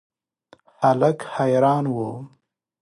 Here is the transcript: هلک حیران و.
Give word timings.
هلک 0.79 1.19
حیران 1.35 1.85
و. 1.93 1.97